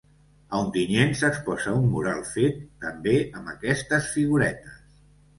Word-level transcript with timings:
A 0.51 0.59
Ontinyent 0.67 1.11
s’exposa 1.17 1.73
un 1.79 1.83
mural 1.91 2.23
fet 2.29 2.57
també 2.85 3.13
amb 3.41 3.51
aquestes 3.53 4.09
figuretes. 4.15 4.81